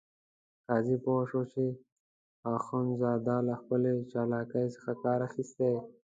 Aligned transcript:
قاضي 0.67 0.97
پوه 1.03 1.23
شو 1.29 1.41
چې 1.51 1.63
اخندزاده 2.57 3.35
له 3.47 3.55
خپلې 3.61 3.91
چالاکۍ 4.11 4.65
څخه 4.75 4.91
کار 5.03 5.19
اخیستی. 5.29 5.73